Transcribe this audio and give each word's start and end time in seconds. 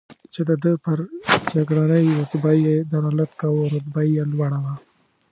چې 0.33 0.41
د 0.49 0.51
ده 0.63 0.73
پر 0.85 0.97
جګړنۍ 1.53 2.05
رتبه 2.19 2.51
یې 2.65 2.75
دلالت 2.93 3.31
کاوه، 3.39 3.63
رتبه 3.73 4.01
یې 4.15 4.23
لوړه 4.31 4.59
وه. 4.63 4.73